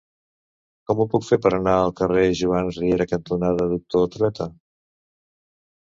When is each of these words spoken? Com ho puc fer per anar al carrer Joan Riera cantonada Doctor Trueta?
Com 0.91 1.01
ho 1.01 1.05
puc 1.11 1.27
fer 1.27 1.37
per 1.43 1.51
anar 1.57 1.75
al 1.81 1.93
carrer 2.01 2.25
Joan 2.41 2.71
Riera 2.79 3.09
cantonada 3.15 3.71
Doctor 3.77 4.11
Trueta? 4.17 4.53